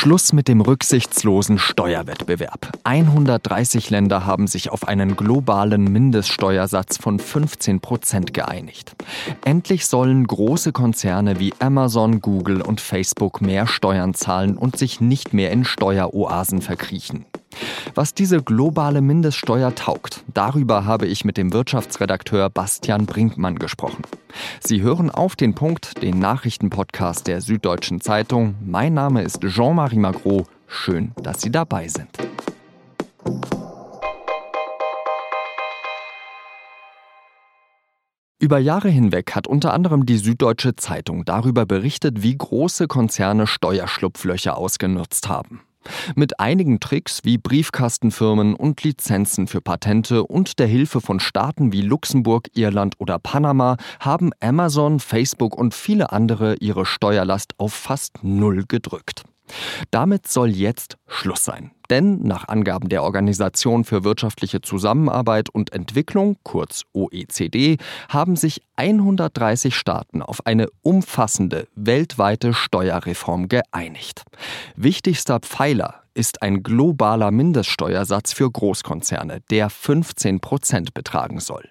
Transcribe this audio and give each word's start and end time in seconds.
Schluss 0.00 0.32
mit 0.32 0.46
dem 0.46 0.60
rücksichtslosen 0.60 1.58
Steuerwettbewerb. 1.58 2.70
130 2.84 3.90
Länder 3.90 4.24
haben 4.24 4.46
sich 4.46 4.70
auf 4.70 4.86
einen 4.86 5.16
globalen 5.16 5.82
Mindeststeuersatz 5.82 6.98
von 6.98 7.18
15 7.18 7.80
Prozent 7.80 8.32
geeinigt. 8.32 8.94
Endlich 9.44 9.86
sollen 9.86 10.24
große 10.24 10.70
Konzerne 10.70 11.40
wie 11.40 11.52
Amazon, 11.58 12.20
Google 12.20 12.62
und 12.62 12.80
Facebook 12.80 13.40
mehr 13.40 13.66
Steuern 13.66 14.14
zahlen 14.14 14.56
und 14.56 14.78
sich 14.78 15.00
nicht 15.00 15.34
mehr 15.34 15.50
in 15.50 15.64
Steueroasen 15.64 16.62
verkriechen. 16.62 17.26
Was 17.94 18.14
diese 18.14 18.42
globale 18.42 19.00
Mindeststeuer 19.00 19.74
taugt, 19.74 20.24
darüber 20.32 20.84
habe 20.84 21.06
ich 21.06 21.24
mit 21.24 21.36
dem 21.36 21.52
Wirtschaftsredakteur 21.52 22.50
Bastian 22.50 23.06
Brinkmann 23.06 23.58
gesprochen. 23.58 24.02
Sie 24.60 24.82
hören 24.82 25.10
auf 25.10 25.36
den 25.36 25.54
Punkt, 25.54 26.02
den 26.02 26.18
Nachrichtenpodcast 26.18 27.26
der 27.26 27.40
Süddeutschen 27.40 28.00
Zeitung. 28.00 28.54
Mein 28.64 28.94
Name 28.94 29.22
ist 29.22 29.40
Jean-Marie 29.40 29.98
Magro. 29.98 30.46
Schön, 30.66 31.12
dass 31.22 31.40
Sie 31.40 31.50
dabei 31.50 31.88
sind. 31.88 32.10
Über 38.40 38.60
Jahre 38.60 38.88
hinweg 38.88 39.34
hat 39.34 39.48
unter 39.48 39.74
anderem 39.74 40.06
die 40.06 40.16
Süddeutsche 40.16 40.76
Zeitung 40.76 41.24
darüber 41.24 41.66
berichtet, 41.66 42.22
wie 42.22 42.38
große 42.38 42.86
Konzerne 42.86 43.48
Steuerschlupflöcher 43.48 44.56
ausgenutzt 44.56 45.28
haben. 45.28 45.62
Mit 46.14 46.40
einigen 46.40 46.80
Tricks 46.80 47.20
wie 47.24 47.38
Briefkastenfirmen 47.38 48.54
und 48.54 48.82
Lizenzen 48.82 49.46
für 49.46 49.60
Patente 49.60 50.24
und 50.24 50.58
der 50.58 50.66
Hilfe 50.66 51.00
von 51.00 51.20
Staaten 51.20 51.72
wie 51.72 51.82
Luxemburg, 51.82 52.48
Irland 52.54 52.94
oder 52.98 53.18
Panama 53.18 53.76
haben 54.00 54.30
Amazon, 54.40 55.00
Facebook 55.00 55.56
und 55.56 55.74
viele 55.74 56.12
andere 56.12 56.56
ihre 56.56 56.86
Steuerlast 56.86 57.54
auf 57.58 57.72
fast 57.72 58.22
null 58.22 58.64
gedrückt. 58.66 59.24
Damit 59.90 60.28
soll 60.28 60.50
jetzt 60.50 60.98
Schluss 61.06 61.44
sein. 61.44 61.70
Denn 61.90 62.20
nach 62.22 62.48
Angaben 62.48 62.88
der 62.88 63.02
Organisation 63.02 63.84
für 63.84 64.04
wirtschaftliche 64.04 64.60
Zusammenarbeit 64.60 65.48
und 65.48 65.72
Entwicklung, 65.72 66.36
kurz 66.42 66.82
OECD, 66.92 67.78
haben 68.08 68.36
sich 68.36 68.60
130 68.76 69.74
Staaten 69.74 70.22
auf 70.22 70.46
eine 70.46 70.68
umfassende 70.82 71.66
weltweite 71.74 72.52
Steuerreform 72.52 73.48
geeinigt. 73.48 74.24
Wichtigster 74.76 75.40
Pfeiler 75.40 76.02
ist 76.14 76.42
ein 76.42 76.62
globaler 76.62 77.30
Mindeststeuersatz 77.30 78.32
für 78.32 78.50
Großkonzerne, 78.50 79.40
der 79.50 79.70
15 79.70 80.40
Prozent 80.40 80.92
betragen 80.92 81.40
soll. 81.40 81.68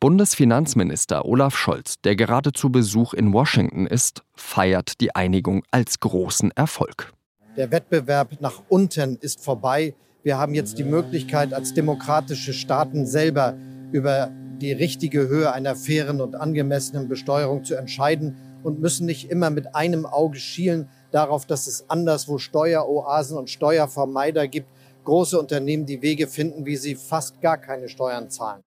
Bundesfinanzminister 0.00 1.24
Olaf 1.24 1.56
Scholz, 1.56 1.94
der 2.04 2.16
gerade 2.16 2.52
zu 2.52 2.70
Besuch 2.70 3.14
in 3.14 3.32
Washington 3.32 3.86
ist, 3.86 4.22
feiert 4.34 5.00
die 5.00 5.14
Einigung 5.14 5.62
als 5.70 6.00
großen 6.00 6.50
Erfolg. 6.52 7.12
Der 7.56 7.70
Wettbewerb 7.70 8.38
nach 8.40 8.62
unten 8.68 9.16
ist 9.22 9.42
vorbei. 9.42 9.94
Wir 10.22 10.36
haben 10.36 10.54
jetzt 10.54 10.78
die 10.78 10.84
Möglichkeit, 10.84 11.54
als 11.54 11.72
demokratische 11.72 12.52
Staaten 12.52 13.06
selber 13.06 13.56
über 13.92 14.30
die 14.60 14.72
richtige 14.72 15.26
Höhe 15.28 15.50
einer 15.50 15.74
fairen 15.74 16.20
und 16.20 16.34
angemessenen 16.34 17.08
Besteuerung 17.08 17.64
zu 17.64 17.74
entscheiden 17.74 18.36
und 18.62 18.80
müssen 18.80 19.06
nicht 19.06 19.30
immer 19.30 19.48
mit 19.48 19.74
einem 19.74 20.04
Auge 20.04 20.38
schielen 20.38 20.90
darauf, 21.12 21.46
dass 21.46 21.66
es 21.66 21.88
anderswo 21.88 22.36
Steueroasen 22.36 23.38
und 23.38 23.48
Steuervermeider 23.48 24.48
gibt, 24.48 24.68
große 25.04 25.38
Unternehmen 25.38 25.86
die 25.86 26.02
Wege 26.02 26.26
finden, 26.26 26.66
wie 26.66 26.76
sie 26.76 26.94
fast 26.94 27.40
gar 27.40 27.56
keine 27.56 27.88
Steuern 27.88 28.28
zahlen. 28.28 28.65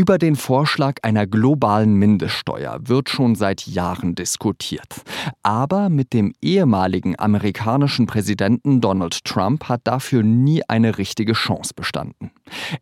Über 0.00 0.16
den 0.16 0.34
Vorschlag 0.34 0.94
einer 1.02 1.26
globalen 1.26 1.92
Mindeststeuer 1.92 2.78
wird 2.84 3.10
schon 3.10 3.34
seit 3.34 3.66
Jahren 3.66 4.14
diskutiert. 4.14 5.02
Aber 5.42 5.90
mit 5.90 6.14
dem 6.14 6.32
ehemaligen 6.40 7.18
amerikanischen 7.18 8.06
Präsidenten 8.06 8.80
Donald 8.80 9.22
Trump 9.26 9.68
hat 9.68 9.82
dafür 9.84 10.22
nie 10.22 10.62
eine 10.66 10.96
richtige 10.96 11.34
Chance 11.34 11.74
bestanden. 11.76 12.30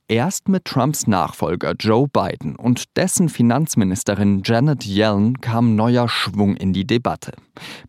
Erst 0.06 0.48
mit 0.48 0.64
Trumps 0.64 1.08
Nachfolger 1.08 1.74
Joe 1.76 2.06
Biden 2.06 2.54
und 2.54 2.96
dessen 2.96 3.28
Finanzministerin 3.28 4.42
Janet 4.44 4.86
Yellen 4.86 5.40
kam 5.40 5.74
neuer 5.74 6.08
Schwung 6.08 6.54
in 6.54 6.72
die 6.72 6.86
Debatte. 6.86 7.32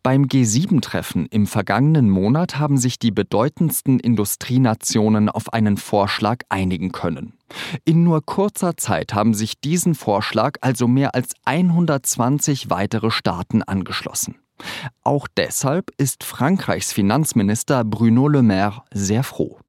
Beim 0.01 0.23
G7-Treffen 0.23 1.27
im 1.27 1.45
vergangenen 1.45 2.09
Monat 2.09 2.57
haben 2.57 2.79
sich 2.79 2.97
die 2.97 3.11
bedeutendsten 3.11 3.99
Industrienationen 3.99 5.29
auf 5.29 5.53
einen 5.53 5.77
Vorschlag 5.77 6.39
einigen 6.49 6.91
können. 6.91 7.33
In 7.85 8.03
nur 8.03 8.25
kurzer 8.25 8.77
Zeit 8.77 9.13
haben 9.13 9.33
sich 9.33 9.59
diesen 9.59 9.95
Vorschlag 9.95 10.57
also 10.61 10.87
mehr 10.87 11.15
als 11.15 11.33
120 11.45 12.69
weitere 12.69 13.11
Staaten 13.11 13.63
angeschlossen. 13.63 14.35
Auch 15.03 15.27
deshalb 15.37 15.91
ist 15.97 16.23
Frankreichs 16.23 16.91
Finanzminister 16.91 17.83
Bruno 17.83 18.27
Le 18.27 18.43
Maire 18.43 18.83
sehr 18.93 19.23
froh. 19.23 19.59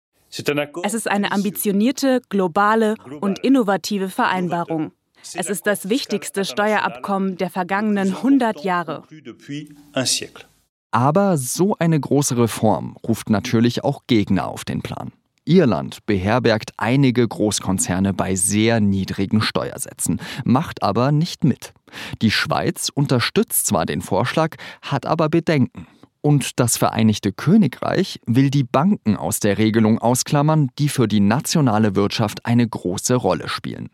Es 0.82 0.94
ist 0.94 1.10
eine 1.10 1.32
ambitionierte, 1.32 2.22
globale 2.28 2.94
und 3.20 3.40
innovative 3.40 4.08
Vereinbarung. 4.08 4.92
Es 5.22 5.48
ist 5.50 5.66
das 5.66 5.88
wichtigste 5.88 6.44
Steuerabkommen 6.44 7.36
der 7.36 7.50
vergangenen 7.50 8.14
100 8.16 8.64
Jahre. 8.64 9.02
Aber 10.92 11.36
so 11.36 11.76
eine 11.78 12.00
große 12.00 12.36
Reform 12.36 12.96
ruft 13.06 13.30
natürlich 13.30 13.84
auch 13.84 14.02
Gegner 14.06 14.48
auf 14.48 14.64
den 14.64 14.82
Plan. 14.82 15.12
Irland 15.50 16.06
beherbergt 16.06 16.70
einige 16.76 17.26
Großkonzerne 17.26 18.14
bei 18.14 18.36
sehr 18.36 18.78
niedrigen 18.80 19.42
Steuersätzen, 19.42 20.20
macht 20.44 20.84
aber 20.84 21.10
nicht 21.10 21.42
mit. 21.42 21.74
Die 22.22 22.30
Schweiz 22.30 22.88
unterstützt 22.94 23.66
zwar 23.66 23.84
den 23.84 24.00
Vorschlag, 24.00 24.56
hat 24.80 25.06
aber 25.06 25.28
Bedenken. 25.28 25.88
Und 26.20 26.60
das 26.60 26.76
Vereinigte 26.76 27.32
Königreich 27.32 28.20
will 28.26 28.50
die 28.50 28.62
Banken 28.62 29.16
aus 29.16 29.40
der 29.40 29.58
Regelung 29.58 29.98
ausklammern, 29.98 30.68
die 30.78 30.88
für 30.88 31.08
die 31.08 31.20
nationale 31.20 31.96
Wirtschaft 31.96 32.46
eine 32.46 32.68
große 32.68 33.14
Rolle 33.16 33.48
spielen. 33.48 33.88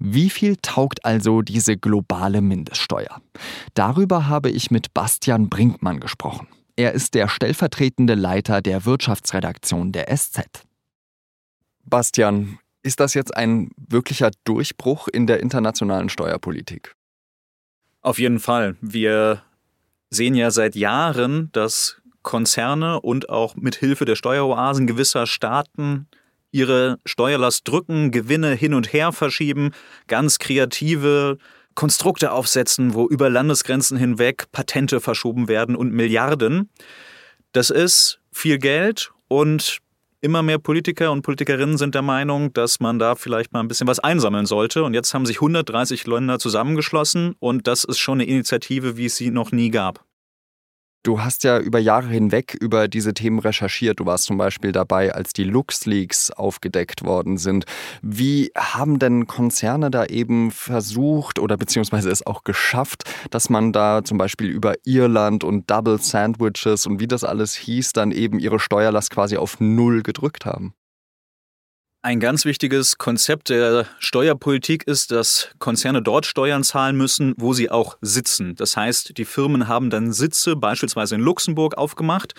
Wie 0.00 0.30
viel 0.30 0.56
taugt 0.56 1.04
also 1.04 1.42
diese 1.42 1.76
globale 1.76 2.40
Mindeststeuer? 2.40 3.20
Darüber 3.74 4.26
habe 4.26 4.50
ich 4.50 4.72
mit 4.72 4.92
Bastian 4.92 5.48
Brinkmann 5.48 6.00
gesprochen. 6.00 6.48
Er 6.76 6.92
ist 6.92 7.14
der 7.14 7.28
stellvertretende 7.28 8.14
Leiter 8.14 8.62
der 8.62 8.84
Wirtschaftsredaktion 8.84 9.92
der 9.92 10.14
SZ. 10.16 10.64
Bastian, 11.84 12.58
ist 12.82 13.00
das 13.00 13.14
jetzt 13.14 13.36
ein 13.36 13.70
wirklicher 13.76 14.30
Durchbruch 14.44 15.08
in 15.08 15.26
der 15.26 15.40
internationalen 15.40 16.08
Steuerpolitik? 16.08 16.94
Auf 18.00 18.18
jeden 18.18 18.40
Fall. 18.40 18.76
Wir 18.80 19.42
sehen 20.10 20.34
ja 20.34 20.50
seit 20.50 20.74
Jahren, 20.74 21.50
dass 21.52 22.00
Konzerne 22.22 23.00
und 23.00 23.28
auch 23.28 23.56
mit 23.56 23.76
Hilfe 23.76 24.04
der 24.04 24.16
Steueroasen 24.16 24.86
gewisser 24.86 25.26
Staaten 25.26 26.08
ihre 26.50 26.98
Steuerlast 27.06 27.66
drücken, 27.66 28.10
Gewinne 28.10 28.52
hin 28.52 28.74
und 28.74 28.92
her 28.92 29.12
verschieben, 29.12 29.72
ganz 30.06 30.38
kreative 30.38 31.38
Konstrukte 31.74 32.32
aufsetzen, 32.32 32.94
wo 32.94 33.06
über 33.08 33.30
Landesgrenzen 33.30 33.96
hinweg 33.96 34.46
Patente 34.52 35.00
verschoben 35.00 35.48
werden 35.48 35.76
und 35.76 35.92
Milliarden. 35.92 36.70
Das 37.52 37.70
ist 37.70 38.20
viel 38.30 38.58
Geld 38.58 39.12
und 39.28 39.78
immer 40.20 40.42
mehr 40.42 40.58
Politiker 40.58 41.12
und 41.12 41.22
Politikerinnen 41.22 41.76
sind 41.76 41.94
der 41.94 42.02
Meinung, 42.02 42.52
dass 42.52 42.80
man 42.80 42.98
da 42.98 43.14
vielleicht 43.16 43.52
mal 43.52 43.60
ein 43.60 43.68
bisschen 43.68 43.88
was 43.88 43.98
einsammeln 43.98 44.46
sollte. 44.46 44.84
Und 44.84 44.94
jetzt 44.94 45.12
haben 45.12 45.26
sich 45.26 45.36
130 45.36 46.06
Länder 46.06 46.38
zusammengeschlossen 46.38 47.34
und 47.40 47.66
das 47.66 47.84
ist 47.84 47.98
schon 47.98 48.20
eine 48.20 48.30
Initiative, 48.30 48.96
wie 48.96 49.06
es 49.06 49.16
sie 49.16 49.30
noch 49.30 49.52
nie 49.52 49.70
gab. 49.70 50.04
Du 51.04 51.20
hast 51.20 51.42
ja 51.42 51.58
über 51.58 51.80
Jahre 51.80 52.06
hinweg 52.06 52.56
über 52.60 52.86
diese 52.86 53.12
Themen 53.12 53.40
recherchiert. 53.40 53.98
Du 53.98 54.06
warst 54.06 54.24
zum 54.24 54.38
Beispiel 54.38 54.70
dabei, 54.70 55.12
als 55.12 55.32
die 55.32 55.42
LuxLeaks 55.42 56.30
aufgedeckt 56.30 57.04
worden 57.04 57.38
sind. 57.38 57.64
Wie 58.02 58.52
haben 58.56 59.00
denn 59.00 59.26
Konzerne 59.26 59.90
da 59.90 60.06
eben 60.06 60.52
versucht 60.52 61.40
oder 61.40 61.56
beziehungsweise 61.56 62.08
es 62.08 62.24
auch 62.24 62.44
geschafft, 62.44 63.02
dass 63.30 63.50
man 63.50 63.72
da 63.72 64.04
zum 64.04 64.16
Beispiel 64.16 64.48
über 64.48 64.74
Irland 64.84 65.42
und 65.42 65.68
Double 65.68 66.00
Sandwiches 66.00 66.86
und 66.86 67.00
wie 67.00 67.08
das 67.08 67.24
alles 67.24 67.56
hieß, 67.56 67.94
dann 67.94 68.12
eben 68.12 68.38
ihre 68.38 68.60
Steuerlast 68.60 69.10
quasi 69.10 69.36
auf 69.36 69.58
Null 69.58 70.04
gedrückt 70.04 70.46
haben? 70.46 70.72
Ein 72.04 72.18
ganz 72.18 72.44
wichtiges 72.44 72.98
Konzept 72.98 73.48
der 73.48 73.86
Steuerpolitik 74.00 74.88
ist, 74.88 75.12
dass 75.12 75.50
Konzerne 75.60 76.02
dort 76.02 76.26
Steuern 76.26 76.64
zahlen 76.64 76.96
müssen, 76.96 77.32
wo 77.36 77.52
sie 77.52 77.70
auch 77.70 77.96
sitzen. 78.00 78.56
Das 78.56 78.76
heißt, 78.76 79.16
die 79.18 79.24
Firmen 79.24 79.68
haben 79.68 79.88
dann 79.88 80.12
Sitze 80.12 80.56
beispielsweise 80.56 81.14
in 81.14 81.20
Luxemburg 81.20 81.78
aufgemacht. 81.78 82.34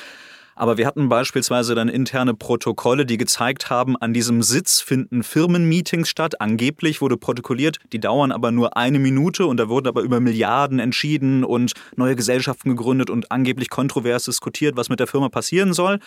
Aber 0.56 0.78
wir 0.78 0.86
hatten 0.86 1.10
beispielsweise 1.10 1.74
dann 1.76 1.90
interne 1.90 2.34
Protokolle, 2.34 3.06
die 3.06 3.18
gezeigt 3.18 3.70
haben, 3.70 3.98
an 3.98 4.14
diesem 4.14 4.44
Sitz 4.44 4.82
finden 4.82 5.24
Firmenmeetings 5.24 6.10
statt. 6.10 6.42
Angeblich 6.42 7.02
wurde 7.02 7.18
protokolliert, 7.18 7.80
die 7.92 8.00
dauern 8.00 8.32
aber 8.32 8.52
nur 8.52 8.78
eine 8.78 9.00
Minute 9.00 9.48
und 9.48 9.58
da 9.58 9.70
wurden 9.70 9.88
aber 9.88 10.02
über 10.02 10.20
Milliarden 10.20 10.80
entschieden 10.80 11.44
und 11.44 11.74
neue 11.96 12.16
Gesellschaften 12.16 12.70
gegründet 12.70 13.10
und 13.10 13.32
angeblich 13.32 13.70
kontrovers 13.70 14.26
diskutiert, 14.26 14.78
was 14.78 14.90
mit 14.90 15.00
der 15.00 15.08
Firma 15.08 15.30
passieren 15.30 15.74
soll. 15.74 16.00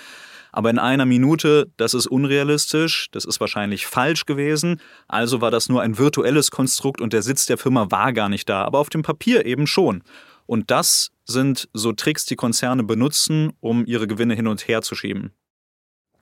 Aber 0.53 0.71
in 0.71 0.79
einer 0.79 1.05
Minute, 1.05 1.69
das 1.77 1.93
ist 1.93 2.07
unrealistisch, 2.07 3.09
das 3.11 3.25
ist 3.25 3.41
wahrscheinlich 3.41 3.87
falsch 3.87 4.25
gewesen. 4.25 4.81
Also 5.07 5.41
war 5.41 5.51
das 5.51 5.69
nur 5.69 5.83
ein 5.83 5.99
virtuelles 5.99 6.51
Konstrukt 6.51 7.01
und 7.01 7.13
der 7.13 7.23
Sitz 7.23 7.47
der 7.47 7.59
Firma 7.59 7.91
war 7.91 8.13
gar 8.13 8.29
nicht 8.29 8.49
da, 8.49 8.65
aber 8.65 8.79
auf 8.79 8.89
dem 8.89 9.03
Papier 9.03 9.45
eben 9.45 9.67
schon. 9.67 10.03
Und 10.47 10.71
das 10.71 11.11
sind 11.25 11.69
so 11.73 11.93
Tricks, 11.93 12.25
die 12.25 12.37
Konzerne 12.37 12.85
benutzen, 12.85 13.53
um 13.61 13.85
ihre 13.87 14.07
Gewinne 14.07 14.35
hin 14.35 14.47
und 14.47 14.69
her 14.69 14.83
zu 14.83 14.95
schieben. 14.95 15.33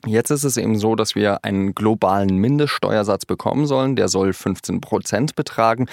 Jetzt 0.06 0.30
ist 0.30 0.44
es 0.44 0.56
eben 0.56 0.78
so, 0.78 0.96
dass 0.96 1.14
wir 1.14 1.44
einen 1.44 1.74
globalen 1.74 2.36
Mindeststeuersatz 2.36 3.24
bekommen 3.24 3.66
sollen. 3.66 3.96
Der 3.96 4.08
soll 4.08 4.32
15 4.32 4.80
Prozent 4.80 5.34
betragen. 5.34 5.86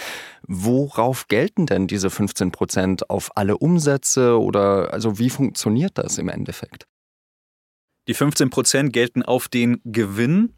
Worauf 0.48 1.28
gelten 1.28 1.66
denn 1.66 1.88
diese 1.88 2.10
15 2.10 2.52
Prozent? 2.52 3.10
Auf 3.10 3.32
alle 3.36 3.58
Umsätze 3.58 4.40
oder 4.40 4.94
also 4.94 5.18
wie 5.18 5.30
funktioniert 5.30 5.98
das 5.98 6.18
im 6.18 6.28
Endeffekt? 6.28 6.88
Die 8.08 8.14
15 8.14 8.50
Prozent 8.50 8.94
gelten 8.94 9.24
auf 9.24 9.48
den 9.48 9.80
Gewinn. 9.86 10.54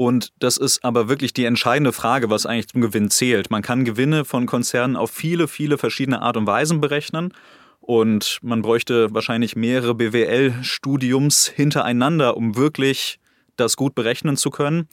Und 0.00 0.32
das 0.38 0.56
ist 0.56 0.82
aber 0.82 1.10
wirklich 1.10 1.34
die 1.34 1.44
entscheidende 1.44 1.92
Frage, 1.92 2.30
was 2.30 2.46
eigentlich 2.46 2.68
zum 2.68 2.80
Gewinn 2.80 3.10
zählt. 3.10 3.50
Man 3.50 3.60
kann 3.60 3.84
Gewinne 3.84 4.24
von 4.24 4.46
Konzernen 4.46 4.96
auf 4.96 5.10
viele, 5.10 5.46
viele 5.46 5.76
verschiedene 5.76 6.22
Art 6.22 6.38
und 6.38 6.46
Weisen 6.46 6.80
berechnen. 6.80 7.34
Und 7.80 8.38
man 8.40 8.62
bräuchte 8.62 9.12
wahrscheinlich 9.12 9.56
mehrere 9.56 9.94
BWL-Studiums 9.94 11.48
hintereinander, 11.48 12.38
um 12.38 12.56
wirklich 12.56 13.20
das 13.58 13.76
gut 13.76 13.94
berechnen 13.94 14.38
zu 14.38 14.48
können. 14.48 14.88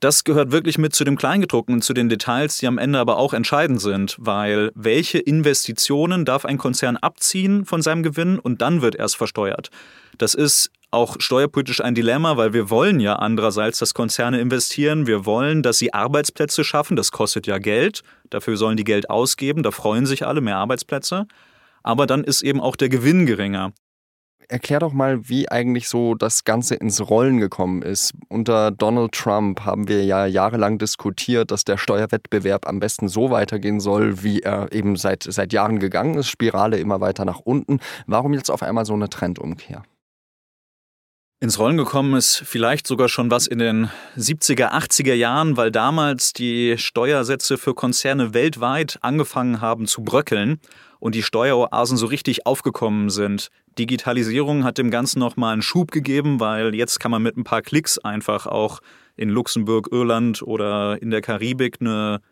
Das 0.00 0.24
gehört 0.24 0.52
wirklich 0.52 0.78
mit 0.78 0.94
zu 0.94 1.04
dem 1.04 1.18
Kleingedruckten 1.18 1.74
und 1.74 1.82
zu 1.82 1.92
den 1.92 2.08
Details, 2.08 2.56
die 2.56 2.66
am 2.66 2.78
Ende 2.78 3.00
aber 3.00 3.18
auch 3.18 3.34
entscheidend 3.34 3.82
sind, 3.82 4.16
weil 4.18 4.72
welche 4.74 5.18
Investitionen 5.18 6.24
darf 6.24 6.46
ein 6.46 6.56
Konzern 6.56 6.96
abziehen 6.96 7.66
von 7.66 7.82
seinem 7.82 8.02
Gewinn 8.02 8.38
und 8.38 8.62
dann 8.62 8.80
wird 8.80 8.94
erst 8.94 9.16
versteuert. 9.16 9.68
Das 10.16 10.34
ist 10.34 10.70
auch 10.94 11.16
steuerpolitisch 11.18 11.82
ein 11.82 11.94
Dilemma, 11.94 12.36
weil 12.36 12.52
wir 12.52 12.70
wollen 12.70 13.00
ja 13.00 13.16
andererseits, 13.16 13.78
dass 13.78 13.92
Konzerne 13.92 14.40
investieren. 14.40 15.06
Wir 15.06 15.26
wollen, 15.26 15.62
dass 15.62 15.78
sie 15.78 15.92
Arbeitsplätze 15.92 16.64
schaffen. 16.64 16.96
Das 16.96 17.12
kostet 17.12 17.46
ja 17.46 17.58
Geld. 17.58 18.02
Dafür 18.30 18.56
sollen 18.56 18.76
die 18.76 18.84
Geld 18.84 19.10
ausgeben. 19.10 19.62
Da 19.62 19.70
freuen 19.70 20.06
sich 20.06 20.26
alle 20.26 20.40
mehr 20.40 20.56
Arbeitsplätze 20.56 21.26
aber 21.84 22.06
dann 22.06 22.24
ist 22.24 22.42
eben 22.42 22.60
auch 22.60 22.74
der 22.74 22.88
Gewinn 22.88 23.26
geringer. 23.26 23.72
Erklär 24.48 24.80
doch 24.80 24.92
mal, 24.92 25.28
wie 25.28 25.48
eigentlich 25.48 25.88
so 25.88 26.14
das 26.14 26.44
Ganze 26.44 26.74
ins 26.74 27.08
Rollen 27.08 27.38
gekommen 27.38 27.80
ist. 27.80 28.12
Unter 28.28 28.70
Donald 28.70 29.12
Trump 29.12 29.60
haben 29.60 29.88
wir 29.88 30.04
ja 30.04 30.26
jahrelang 30.26 30.76
diskutiert, 30.76 31.50
dass 31.50 31.64
der 31.64 31.78
Steuerwettbewerb 31.78 32.66
am 32.68 32.78
besten 32.78 33.08
so 33.08 33.30
weitergehen 33.30 33.80
soll, 33.80 34.22
wie 34.22 34.40
er 34.40 34.70
eben 34.72 34.96
seit, 34.96 35.22
seit 35.22 35.54
Jahren 35.54 35.78
gegangen 35.78 36.16
ist. 36.16 36.28
Spirale 36.28 36.78
immer 36.78 37.00
weiter 37.00 37.24
nach 37.24 37.40
unten. 37.40 37.80
Warum 38.06 38.34
jetzt 38.34 38.50
auf 38.50 38.62
einmal 38.62 38.84
so 38.84 38.92
eine 38.92 39.08
Trendumkehr? 39.08 39.82
Ins 41.44 41.58
Rollen 41.58 41.76
gekommen 41.76 42.14
ist 42.14 42.42
vielleicht 42.46 42.86
sogar 42.86 43.10
schon 43.10 43.30
was 43.30 43.46
in 43.46 43.58
den 43.58 43.90
70er, 44.16 44.72
80er 44.72 45.12
Jahren, 45.12 45.58
weil 45.58 45.70
damals 45.70 46.32
die 46.32 46.78
Steuersätze 46.78 47.58
für 47.58 47.74
Konzerne 47.74 48.32
weltweit 48.32 48.98
angefangen 49.02 49.60
haben 49.60 49.86
zu 49.86 50.02
bröckeln 50.02 50.58
und 51.00 51.14
die 51.14 51.22
Steueroasen 51.22 51.98
so 51.98 52.06
richtig 52.06 52.46
aufgekommen 52.46 53.10
sind. 53.10 53.48
Digitalisierung 53.78 54.64
hat 54.64 54.78
dem 54.78 54.90
Ganzen 54.90 55.18
nochmal 55.18 55.52
einen 55.52 55.60
Schub 55.60 55.90
gegeben, 55.90 56.40
weil 56.40 56.74
jetzt 56.74 56.98
kann 56.98 57.10
man 57.10 57.22
mit 57.22 57.36
ein 57.36 57.44
paar 57.44 57.60
Klicks 57.60 57.98
einfach 57.98 58.46
auch 58.46 58.80
in 59.14 59.28
Luxemburg, 59.28 59.88
Irland 59.92 60.40
oder 60.40 61.02
in 61.02 61.10
der 61.10 61.20
Karibik 61.20 61.76
eine 61.78 62.22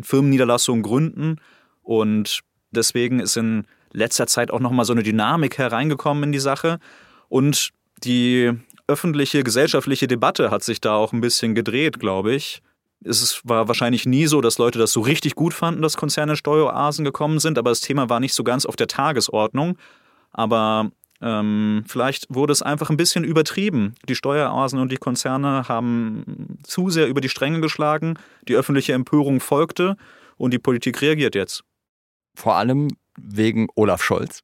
Firmenniederlassung 0.00 0.82
gründen 0.82 1.40
und 1.82 2.42
deswegen 2.70 3.18
ist 3.18 3.36
in 3.36 3.66
letzter 3.92 4.28
Zeit 4.28 4.52
auch 4.52 4.60
nochmal 4.60 4.84
so 4.84 4.92
eine 4.92 5.02
Dynamik 5.02 5.58
hereingekommen 5.58 6.22
in 6.22 6.30
die 6.32 6.38
Sache 6.38 6.78
und 7.28 7.72
die 8.04 8.52
öffentliche, 8.86 9.42
gesellschaftliche 9.44 10.06
Debatte 10.06 10.50
hat 10.50 10.64
sich 10.64 10.80
da 10.80 10.94
auch 10.94 11.12
ein 11.12 11.20
bisschen 11.20 11.54
gedreht, 11.54 12.00
glaube 12.00 12.34
ich. 12.34 12.62
Es 13.02 13.40
war 13.44 13.68
wahrscheinlich 13.68 14.04
nie 14.04 14.26
so, 14.26 14.40
dass 14.40 14.58
Leute 14.58 14.78
das 14.78 14.92
so 14.92 15.00
richtig 15.00 15.34
gut 15.34 15.54
fanden, 15.54 15.80
dass 15.80 15.96
Konzerne 15.96 16.36
Steueroasen 16.36 17.04
gekommen 17.04 17.38
sind, 17.38 17.56
aber 17.56 17.70
das 17.70 17.80
Thema 17.80 18.10
war 18.10 18.20
nicht 18.20 18.34
so 18.34 18.44
ganz 18.44 18.66
auf 18.66 18.76
der 18.76 18.88
Tagesordnung. 18.88 19.78
Aber 20.32 20.90
ähm, 21.22 21.84
vielleicht 21.86 22.26
wurde 22.28 22.52
es 22.52 22.62
einfach 22.62 22.90
ein 22.90 22.96
bisschen 22.96 23.24
übertrieben. 23.24 23.94
Die 24.08 24.14
Steueroasen 24.14 24.78
und 24.78 24.92
die 24.92 24.96
Konzerne 24.96 25.68
haben 25.68 26.58
zu 26.62 26.90
sehr 26.90 27.08
über 27.08 27.20
die 27.20 27.28
Stränge 27.28 27.60
geschlagen, 27.60 28.18
die 28.48 28.54
öffentliche 28.54 28.92
Empörung 28.92 29.40
folgte 29.40 29.96
und 30.36 30.52
die 30.52 30.58
Politik 30.58 31.00
reagiert 31.00 31.34
jetzt. 31.34 31.62
Vor 32.34 32.56
allem 32.56 32.88
wegen 33.18 33.68
Olaf 33.74 34.02
Scholz. 34.02 34.40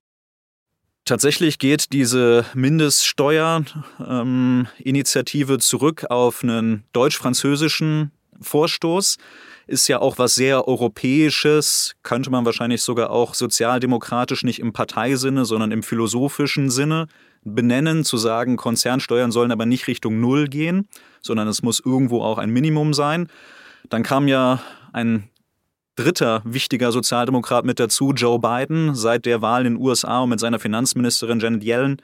Tatsächlich 1.06 1.58
geht 1.61 1.93
diese 1.93 2.44
Mindeststeuerinitiative 2.53 5.53
ähm, 5.53 5.61
zurück 5.61 6.05
auf 6.11 6.43
einen 6.43 6.82
deutsch-französischen 6.93 8.11
Vorstoß. 8.41 9.19
Ist 9.69 9.87
ja 9.87 10.00
auch 10.00 10.19
was 10.19 10.35
sehr 10.35 10.67
Europäisches, 10.67 11.94
könnte 12.03 12.31
man 12.31 12.44
wahrscheinlich 12.44 12.82
sogar 12.82 13.11
auch 13.11 13.35
sozialdemokratisch 13.35 14.43
nicht 14.43 14.58
im 14.58 14.73
Parteisinne, 14.73 15.44
sondern 15.44 15.70
im 15.70 15.85
philosophischen 15.85 16.70
Sinne 16.70 17.06
benennen, 17.44 18.05
zu 18.05 18.17
sagen, 18.17 18.56
Konzernsteuern 18.56 19.31
sollen 19.31 19.53
aber 19.53 19.64
nicht 19.64 19.87
Richtung 19.87 20.20
Null 20.20 20.49
gehen, 20.49 20.88
sondern 21.23 21.47
es 21.47 21.62
muss 21.62 21.79
irgendwo 21.79 22.23
auch 22.23 22.38
ein 22.38 22.50
Minimum 22.50 22.94
sein. 22.94 23.29
Dann 23.91 24.03
kam 24.03 24.26
ja 24.26 24.61
ein 24.93 25.31
dritter 25.96 26.43
wichtiger 26.44 26.93
Sozialdemokrat 26.93 27.64
mit 27.64 27.81
dazu, 27.81 28.12
Joe 28.12 28.38
Biden, 28.38 28.94
seit 28.94 29.25
der 29.25 29.43
Wahl 29.43 29.66
in 29.66 29.75
den 29.75 29.82
USA 29.82 30.20
und 30.20 30.28
mit 30.28 30.40
seiner 30.40 30.58
Finanzministerin 30.58 31.40
Janet 31.40 31.64
Yellen. 31.64 32.02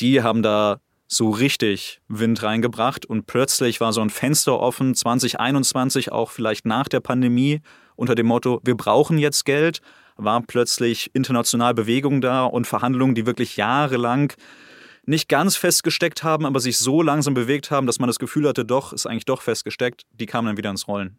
Die 0.00 0.22
haben 0.22 0.42
da 0.42 0.80
so 1.06 1.30
richtig 1.30 2.00
Wind 2.08 2.42
reingebracht 2.42 3.06
und 3.06 3.26
plötzlich 3.26 3.80
war 3.80 3.92
so 3.92 4.02
ein 4.02 4.10
Fenster 4.10 4.60
offen, 4.60 4.94
2021, 4.94 6.12
auch 6.12 6.30
vielleicht 6.30 6.66
nach 6.66 6.88
der 6.88 7.00
Pandemie, 7.00 7.60
unter 7.96 8.14
dem 8.14 8.26
Motto, 8.26 8.60
wir 8.64 8.76
brauchen 8.76 9.18
jetzt 9.18 9.44
Geld, 9.44 9.80
war 10.16 10.42
plötzlich 10.42 11.10
international 11.14 11.74
Bewegung 11.74 12.20
da 12.20 12.44
und 12.44 12.66
Verhandlungen, 12.66 13.14
die 13.14 13.24
wirklich 13.24 13.56
jahrelang 13.56 14.32
nicht 15.06 15.28
ganz 15.28 15.56
festgesteckt 15.56 16.22
haben, 16.22 16.44
aber 16.44 16.60
sich 16.60 16.76
so 16.76 17.00
langsam 17.00 17.32
bewegt 17.32 17.70
haben, 17.70 17.86
dass 17.86 17.98
man 17.98 18.08
das 18.08 18.18
Gefühl 18.18 18.46
hatte, 18.46 18.64
doch, 18.66 18.92
ist 18.92 19.06
eigentlich 19.06 19.24
doch 19.24 19.40
festgesteckt, 19.40 20.02
die 20.12 20.26
kamen 20.26 20.48
dann 20.48 20.56
wieder 20.58 20.70
ins 20.70 20.86
Rollen. 20.86 21.18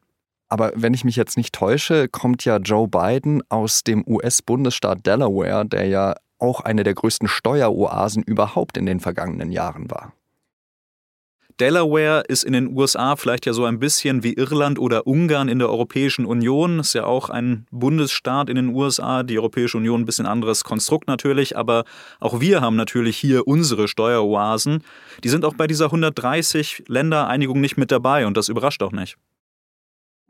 Aber 0.50 0.72
wenn 0.76 0.96
ich 0.96 1.04
mich 1.04 1.16
jetzt 1.16 1.38
nicht 1.38 1.54
täusche, 1.54 2.08
kommt 2.10 2.44
ja 2.44 2.58
Joe 2.58 2.88
Biden 2.88 3.44
aus 3.50 3.84
dem 3.84 4.04
US-Bundesstaat 4.06 5.06
Delaware, 5.06 5.66
der 5.66 5.88
ja 5.88 6.16
auch 6.40 6.62
eine 6.62 6.84
der 6.84 6.96
größten 6.96 7.28
Steueroasen 7.28 8.24
überhaupt 8.24 8.78
in 8.78 8.86
den 8.86 9.00
vergangenen 9.00 9.52
Jahren 9.52 9.92
war. 9.92 10.14
Delaware 11.60 12.24
ist 12.30 12.46
in 12.46 12.54
den 12.54 12.76
USA 12.76 13.18
vielleicht 13.18 13.46
ja 13.46 13.52
so 13.52 13.66
ein 13.66 13.80
bisschen 13.80 14.24
wie 14.24 14.34
Irland 14.34 14.80
oder 14.80 15.06
Ungarn 15.06 15.50
in 15.50 15.60
der 15.60 15.70
Europäischen 15.70 16.26
Union. 16.26 16.80
Ist 16.80 16.94
ja 16.94 17.04
auch 17.04 17.30
ein 17.30 17.66
Bundesstaat 17.70 18.50
in 18.50 18.56
den 18.56 18.70
USA. 18.70 19.24
Die 19.24 19.38
Europäische 19.38 19.78
Union 19.78 20.02
ein 20.02 20.06
bisschen 20.06 20.26
anderes 20.26 20.64
Konstrukt 20.64 21.10
natürlich, 21.10 21.58
aber 21.58 21.84
auch 22.22 22.40
wir 22.40 22.62
haben 22.62 22.78
natürlich 22.78 23.18
hier 23.18 23.46
unsere 23.46 23.90
Steueroasen. 23.90 24.84
Die 25.26 25.30
sind 25.30 25.44
auch 25.44 25.54
bei 25.54 25.68
dieser 25.68 25.86
130 25.86 26.86
Ländereinigung 26.88 27.60
nicht 27.60 27.78
mit 27.78 27.92
dabei 27.92 28.26
und 28.26 28.38
das 28.38 28.48
überrascht 28.48 28.82
auch 28.82 28.94
nicht. 28.94 29.18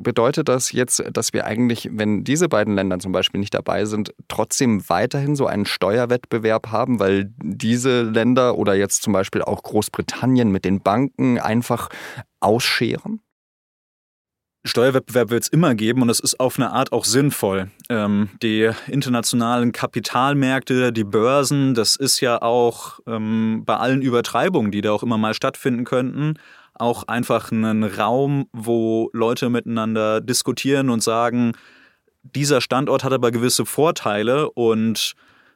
Bedeutet 0.01 0.47
das 0.47 0.71
jetzt, 0.71 1.03
dass 1.11 1.33
wir 1.33 1.45
eigentlich, 1.45 1.89
wenn 1.91 2.23
diese 2.23 2.47
beiden 2.47 2.73
Länder 2.73 2.99
zum 2.99 3.11
Beispiel 3.11 3.39
nicht 3.39 3.53
dabei 3.53 3.83
sind, 3.83 4.13
trotzdem 4.29 4.87
weiterhin 4.87 5.35
so 5.35 5.45
einen 5.45 5.65
Steuerwettbewerb 5.65 6.71
haben, 6.71 6.99
weil 6.99 7.33
diese 7.43 8.03
Länder 8.03 8.57
oder 8.57 8.75
jetzt 8.75 9.03
zum 9.03 9.11
Beispiel 9.11 9.41
auch 9.41 9.61
Großbritannien 9.61 10.51
mit 10.51 10.63
den 10.63 10.81
Banken 10.81 11.37
einfach 11.37 11.89
ausscheren? 12.39 13.21
Steuerwettbewerb 14.65 15.29
wird 15.29 15.43
es 15.43 15.49
immer 15.49 15.73
geben 15.73 16.01
und 16.01 16.09
es 16.09 16.19
ist 16.19 16.39
auf 16.39 16.57
eine 16.57 16.71
Art 16.71 16.91
auch 16.91 17.05
sinnvoll. 17.05 17.69
Ähm, 17.89 18.29
die 18.41 18.69
internationalen 18.87 19.71
Kapitalmärkte, 19.71 20.91
die 20.91 21.05
Börsen, 21.05 21.73
das 21.73 21.95
ist 21.95 22.19
ja 22.19 22.41
auch 22.41 22.99
ähm, 23.07 23.63
bei 23.65 23.77
allen 23.77 24.01
Übertreibungen, 24.01 24.71
die 24.71 24.81
da 24.81 24.91
auch 24.91 25.03
immer 25.03 25.17
mal 25.17 25.33
stattfinden 25.33 25.85
könnten, 25.85 26.35
auch 26.79 27.03
einfach 27.07 27.51
einen 27.51 27.83
Raum, 27.83 28.47
wo 28.53 29.09
Leute 29.13 29.49
miteinander 29.49 30.21
diskutieren 30.21 30.89
und 30.89 31.03
sagen, 31.03 31.53
dieser 32.23 32.61
Standort 32.61 33.03
hat 33.03 33.13
aber 33.13 33.31
gewisse 33.31 33.65
Vorteile 33.65 34.49
und 34.51 35.15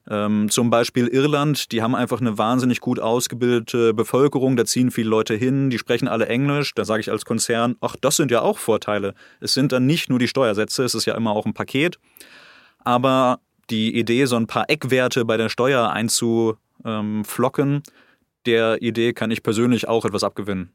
ähm, 0.09 0.49
zum 0.49 0.69
Beispiel 0.69 1.07
Irland, 1.07 1.71
die 1.71 1.81
haben 1.81 1.95
einfach 1.95 2.19
eine 2.19 2.37
wahnsinnig 2.37 2.81
gut 2.81 2.99
ausgebildete 2.99 3.93
Bevölkerung, 3.93 4.57
da 4.57 4.65
ziehen 4.65 4.91
viele 4.91 5.09
Leute 5.09 5.33
hin, 5.33 5.69
die 5.69 5.77
sprechen 5.77 6.07
alle 6.07 6.27
Englisch. 6.27 6.73
Da 6.75 6.83
sage 6.83 6.99
ich 6.99 7.09
als 7.09 7.23
Konzern, 7.23 7.75
ach, 7.79 7.95
das 7.99 8.17
sind 8.17 8.29
ja 8.29 8.41
auch 8.41 8.57
Vorteile. 8.57 9.13
Es 9.39 9.53
sind 9.53 9.71
dann 9.71 9.85
nicht 9.85 10.09
nur 10.09 10.19
die 10.19 10.27
Steuersätze, 10.27 10.83
es 10.83 10.93
ist 10.93 11.05
ja 11.05 11.15
immer 11.15 11.31
auch 11.31 11.45
ein 11.45 11.53
Paket. 11.53 11.99
Aber 12.79 13.39
die 13.69 13.97
Idee, 13.97 14.25
so 14.25 14.35
ein 14.35 14.47
paar 14.47 14.69
Eckwerte 14.69 15.23
bei 15.23 15.37
der 15.37 15.47
Steuer 15.47 15.89
einzuflocken, 15.89 17.83
der 18.45 18.81
Idee 18.81 19.13
kann 19.13 19.31
ich 19.31 19.41
persönlich 19.41 19.87
auch 19.87 20.03
etwas 20.03 20.25
abgewinnen. 20.25 20.73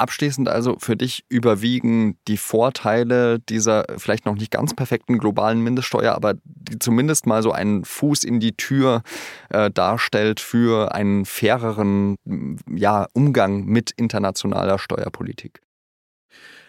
Abschließend 0.00 0.48
also 0.48 0.76
für 0.78 0.96
dich 0.96 1.26
überwiegen 1.28 2.16
die 2.26 2.38
Vorteile 2.38 3.38
dieser 3.38 3.84
vielleicht 3.98 4.24
noch 4.24 4.34
nicht 4.34 4.50
ganz 4.50 4.72
perfekten 4.72 5.18
globalen 5.18 5.60
Mindeststeuer, 5.60 6.14
aber 6.14 6.36
die 6.44 6.78
zumindest 6.78 7.26
mal 7.26 7.42
so 7.42 7.52
einen 7.52 7.84
Fuß 7.84 8.24
in 8.24 8.40
die 8.40 8.56
Tür 8.56 9.02
äh, 9.50 9.70
darstellt 9.70 10.40
für 10.40 10.94
einen 10.94 11.26
faireren 11.26 12.16
ja, 12.74 13.08
Umgang 13.12 13.66
mit 13.66 13.90
internationaler 13.90 14.78
Steuerpolitik. 14.78 15.60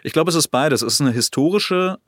Ich 0.02 0.12
glaube, 0.12 0.28
es 0.28 0.36
ist 0.36 0.48
beides. 0.48 0.82
Es 0.82 0.94
ist 0.94 1.00
eine 1.00 1.12
historische 1.12 2.00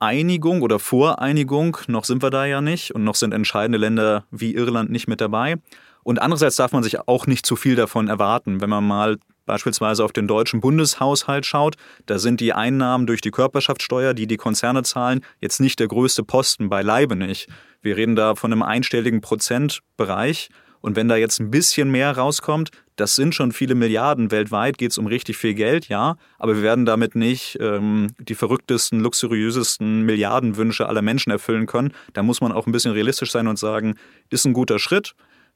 Einigung 0.00 0.62
oder 0.62 0.80
Voreinigung. 0.80 1.76
Noch 1.86 2.04
sind 2.04 2.24
wir 2.24 2.30
da 2.30 2.44
ja 2.44 2.60
nicht 2.60 2.92
und 2.92 3.04
noch 3.04 3.14
sind 3.14 3.32
entscheidende 3.32 3.78
Länder 3.78 4.24
wie 4.32 4.52
Irland 4.52 4.90
nicht 4.90 5.06
mit 5.06 5.20
dabei. 5.20 5.58
Und 6.02 6.20
andererseits 6.20 6.56
darf 6.56 6.72
man 6.72 6.82
sich 6.82 7.06
auch 7.06 7.28
nicht 7.28 7.46
zu 7.46 7.54
viel 7.54 7.76
davon 7.76 8.08
erwarten. 8.08 8.60
Wenn 8.60 8.70
man 8.70 8.84
mal 8.84 9.18
beispielsweise 9.46 10.04
auf 10.04 10.12
den 10.12 10.28
deutschen 10.28 10.60
Bundeshaushalt 10.60 11.46
schaut, 11.46 11.76
da 12.04 12.18
sind 12.18 12.40
die 12.40 12.52
Einnahmen 12.52 13.06
durch 13.06 13.20
die 13.20 13.30
Körperschaftssteuer, 13.30 14.12
die 14.12 14.26
die 14.26 14.36
Konzerne 14.36 14.82
zahlen, 14.82 15.22
jetzt 15.40 15.60
nicht 15.60 15.80
der 15.80 15.88
größte 15.88 16.24
Posten, 16.24 16.68
beileibe 16.68 17.16
nicht. 17.16 17.48
Wir 17.80 17.96
reden 17.96 18.16
da 18.16 18.34
von 18.34 18.52
einem 18.52 18.62
einstelligen 18.62 19.20
Prozentbereich. 19.20 20.50
Und 20.80 20.94
wenn 20.94 21.08
da 21.08 21.16
jetzt 21.16 21.40
ein 21.40 21.50
bisschen 21.50 21.90
mehr 21.90 22.16
rauskommt, 22.16 22.70
das 22.96 23.16
sind 23.16 23.34
schon 23.34 23.52
viele 23.52 23.74
Milliarden. 23.74 24.30
Weltweit 24.30 24.78
geht 24.78 24.92
es 24.92 24.98
um 24.98 25.06
richtig 25.06 25.36
viel 25.36 25.54
Geld, 25.54 25.88
ja, 25.88 26.16
aber 26.38 26.56
wir 26.56 26.62
werden 26.62 26.86
damit 26.86 27.14
nicht 27.14 27.58
ähm, 27.60 28.08
die 28.18 28.34
verrücktesten, 28.34 29.00
luxuriösesten 29.00 30.02
Milliardenwünsche 30.02 30.86
aller 30.86 31.02
Menschen 31.02 31.30
erfüllen 31.30 31.66
können. 31.66 31.92
Da 32.12 32.22
muss 32.22 32.40
man 32.40 32.52
auch 32.52 32.66
ein 32.66 32.72
bisschen 32.72 32.92
realistisch 32.92 33.32
sein 33.32 33.48
und 33.48 33.58
sagen, 33.58 33.96
ist 34.30 34.44
ein 34.44 34.52
guter 34.52 34.78
Schritt, 34.78 35.14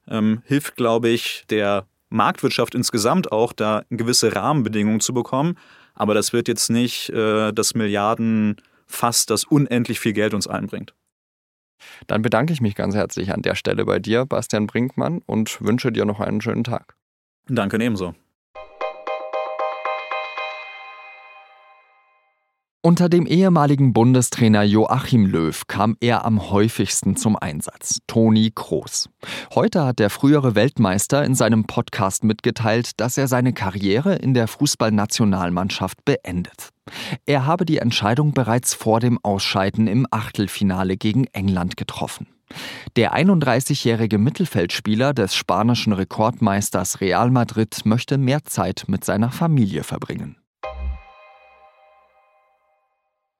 ähm, 0.08 0.42
hilft, 0.46 0.76
glaube 0.76 1.08
ich, 1.08 1.44
der 1.48 1.86
Marktwirtschaft 2.10 2.74
insgesamt 2.74 3.32
auch, 3.32 3.52
da 3.52 3.84
gewisse 3.90 4.34
Rahmenbedingungen 4.34 5.00
zu 5.00 5.14
bekommen. 5.14 5.56
Aber 5.94 6.14
das 6.14 6.32
wird 6.32 6.48
jetzt 6.48 6.70
nicht 6.70 7.08
äh, 7.10 7.52
das 7.52 7.74
Milliardenfass, 7.74 9.26
das 9.26 9.44
unendlich 9.44 10.00
viel 10.00 10.12
Geld 10.12 10.34
uns 10.34 10.46
einbringt. 10.46 10.94
Dann 12.06 12.22
bedanke 12.22 12.52
ich 12.52 12.60
mich 12.60 12.74
ganz 12.74 12.94
herzlich 12.94 13.32
an 13.32 13.42
der 13.42 13.54
Stelle 13.54 13.84
bei 13.84 13.98
dir, 13.98 14.26
Bastian 14.26 14.66
Brinkmann, 14.66 15.22
und 15.26 15.60
wünsche 15.62 15.92
dir 15.92 16.04
noch 16.04 16.20
einen 16.20 16.40
schönen 16.40 16.64
Tag. 16.64 16.96
Danke 17.48 17.82
ebenso. 17.82 18.14
Unter 22.82 23.10
dem 23.10 23.26
ehemaligen 23.26 23.92
Bundestrainer 23.92 24.62
Joachim 24.62 25.26
Löw 25.26 25.66
kam 25.66 25.98
er 26.00 26.24
am 26.24 26.50
häufigsten 26.50 27.14
zum 27.14 27.36
Einsatz, 27.36 27.98
Toni 28.06 28.52
Kroos. 28.54 29.10
Heute 29.54 29.84
hat 29.84 29.98
der 29.98 30.08
frühere 30.08 30.54
Weltmeister 30.54 31.22
in 31.22 31.34
seinem 31.34 31.64
Podcast 31.64 32.24
mitgeteilt, 32.24 32.92
dass 32.98 33.18
er 33.18 33.28
seine 33.28 33.52
Karriere 33.52 34.14
in 34.14 34.32
der 34.32 34.48
Fußballnationalmannschaft 34.48 36.06
beendet. 36.06 36.70
Er 37.26 37.44
habe 37.44 37.66
die 37.66 37.76
Entscheidung 37.76 38.32
bereits 38.32 38.72
vor 38.72 38.98
dem 38.98 39.18
Ausscheiden 39.22 39.86
im 39.86 40.06
Achtelfinale 40.10 40.96
gegen 40.96 41.26
England 41.34 41.76
getroffen. 41.76 42.28
Der 42.96 43.14
31-jährige 43.14 44.16
Mittelfeldspieler 44.16 45.12
des 45.12 45.34
spanischen 45.34 45.92
Rekordmeisters 45.92 47.02
Real 47.02 47.30
Madrid 47.30 47.84
möchte 47.84 48.16
mehr 48.16 48.44
Zeit 48.44 48.84
mit 48.88 49.04
seiner 49.04 49.30
Familie 49.30 49.84
verbringen. 49.84 50.39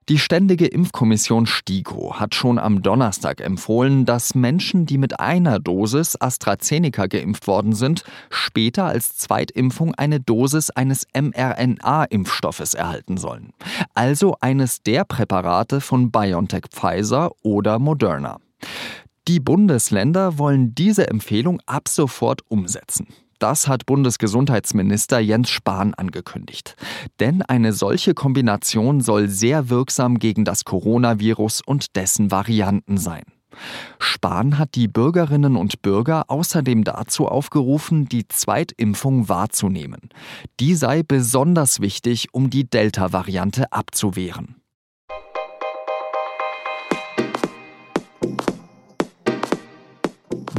Die 0.09 0.17
Ständige 0.17 0.65
Impfkommission 0.65 1.45
STIKO 1.45 2.15
hat 2.19 2.33
schon 2.33 2.57
am 2.57 2.81
Donnerstag 2.81 3.39
empfohlen, 3.39 4.05
dass 4.05 4.33
Menschen, 4.33 4.87
die 4.87 4.97
mit 4.97 5.19
einer 5.19 5.59
Dosis 5.59 6.19
AstraZeneca 6.19 7.05
geimpft 7.05 7.45
worden 7.45 7.73
sind, 7.73 8.03
später 8.31 8.85
als 8.85 9.15
Zweitimpfung 9.15 9.93
eine 9.93 10.19
Dosis 10.19 10.71
eines 10.71 11.05
mRNA-Impfstoffes 11.13 12.73
erhalten 12.73 13.17
sollen. 13.17 13.53
Also 13.93 14.35
eines 14.41 14.81
der 14.81 15.05
Präparate 15.05 15.81
von 15.81 16.09
BioNTech 16.09 16.65
Pfizer 16.71 17.31
oder 17.43 17.77
Moderna. 17.77 18.39
Die 19.27 19.39
Bundesländer 19.39 20.39
wollen 20.39 20.73
diese 20.73 21.09
Empfehlung 21.09 21.61
ab 21.67 21.87
sofort 21.87 22.41
umsetzen. 22.49 23.07
Das 23.41 23.67
hat 23.67 23.87
Bundesgesundheitsminister 23.87 25.19
Jens 25.19 25.49
Spahn 25.49 25.95
angekündigt. 25.95 26.75
Denn 27.19 27.41
eine 27.41 27.73
solche 27.73 28.13
Kombination 28.13 29.01
soll 29.01 29.29
sehr 29.29 29.71
wirksam 29.71 30.19
gegen 30.19 30.45
das 30.45 30.63
Coronavirus 30.63 31.61
und 31.65 31.95
dessen 31.95 32.29
Varianten 32.29 32.99
sein. 32.99 33.23
Spahn 33.97 34.59
hat 34.59 34.75
die 34.75 34.87
Bürgerinnen 34.87 35.55
und 35.55 35.81
Bürger 35.81 36.25
außerdem 36.27 36.83
dazu 36.83 37.27
aufgerufen, 37.27 38.05
die 38.05 38.27
Zweitimpfung 38.27 39.27
wahrzunehmen. 39.27 40.09
Die 40.59 40.75
sei 40.75 41.01
besonders 41.01 41.79
wichtig, 41.79 42.27
um 42.33 42.51
die 42.51 42.69
Delta-Variante 42.69 43.71
abzuwehren. 43.71 44.60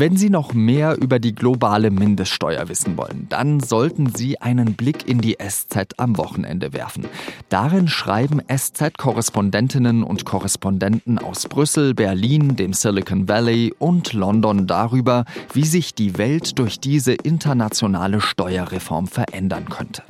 Wenn 0.02 0.16
Sie 0.16 0.30
noch 0.30 0.52
mehr 0.52 1.00
über 1.00 1.20
die 1.20 1.32
globale 1.32 1.92
Mindeststeuer 1.92 2.68
wissen 2.68 2.96
wollen, 2.96 3.28
dann 3.28 3.60
sollten 3.60 4.12
Sie 4.12 4.36
einen 4.40 4.74
Blick 4.74 5.08
in 5.08 5.20
die 5.20 5.36
SZ 5.40 5.94
am 5.96 6.18
Wochenende 6.18 6.72
werfen. 6.72 7.06
Darin 7.50 7.86
schreiben 7.86 8.42
SZ-Korrespondentinnen 8.52 10.02
und 10.02 10.24
Korrespondenten 10.24 11.20
aus 11.20 11.46
Brüssel, 11.46 11.94
Berlin, 11.94 12.56
dem 12.56 12.72
Silicon 12.72 13.28
Valley 13.28 13.72
und 13.78 14.12
London 14.12 14.66
darüber, 14.66 15.24
wie 15.52 15.64
sich 15.64 15.94
die 15.94 16.18
Welt 16.18 16.58
durch 16.58 16.80
diese 16.80 17.12
internationale 17.12 18.20
Steuerreform 18.20 19.06
verändern 19.06 19.68
könnte. 19.68 20.02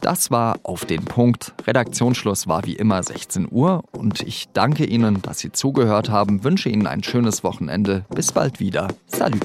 Das 0.00 0.30
war 0.30 0.58
auf 0.62 0.84
den 0.84 1.04
Punkt. 1.04 1.54
Redaktionsschluss 1.66 2.46
war 2.46 2.64
wie 2.64 2.74
immer 2.74 3.02
16 3.02 3.48
Uhr 3.50 3.82
und 3.92 4.22
ich 4.22 4.48
danke 4.52 4.84
Ihnen, 4.84 5.22
dass 5.22 5.38
Sie 5.38 5.52
zugehört 5.52 6.10
haben, 6.10 6.44
wünsche 6.44 6.68
Ihnen 6.68 6.86
ein 6.86 7.02
schönes 7.02 7.44
Wochenende. 7.44 8.04
Bis 8.14 8.32
bald 8.32 8.60
wieder. 8.60 8.88
Salü. 9.06 9.40